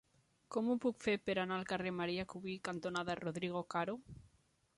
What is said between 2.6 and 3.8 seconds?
cantonada Rodrigo